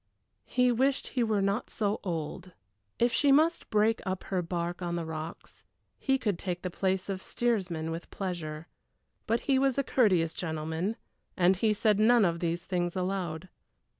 He 0.47 0.71
wished 0.71 1.09
he 1.09 1.23
were 1.23 1.43
not 1.43 1.69
so 1.69 1.99
old. 2.03 2.53
If 2.97 3.13
she 3.13 3.31
must 3.31 3.69
break 3.69 4.01
up 4.03 4.23
her 4.23 4.41
bark 4.41 4.81
on 4.81 4.95
the 4.95 5.05
rocks, 5.05 5.63
he 5.99 6.17
could 6.17 6.39
take 6.39 6.63
the 6.63 6.71
place 6.71 7.07
of 7.07 7.21
steersman 7.21 7.91
with 7.91 8.09
pleasure. 8.09 8.67
But 9.27 9.41
he 9.41 9.59
was 9.59 9.77
a 9.77 9.83
courteous 9.83 10.33
gentleman 10.33 10.95
and 11.37 11.57
he 11.57 11.71
said 11.71 11.99
none 11.99 12.25
of 12.25 12.39
these 12.39 12.65
things 12.65 12.95
aloud. 12.95 13.47